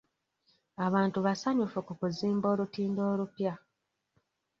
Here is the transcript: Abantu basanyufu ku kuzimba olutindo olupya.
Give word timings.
Abantu 0.85 1.17
basanyufu 1.25 1.77
ku 1.87 1.93
kuzimba 1.99 2.45
olutindo 2.53 3.01
olupya. 3.11 3.53